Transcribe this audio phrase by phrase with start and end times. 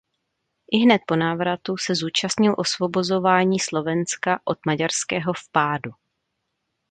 [0.71, 5.91] Ihned po návratu se zúčastnil osvobozování Slovenska od maďarského vpádu.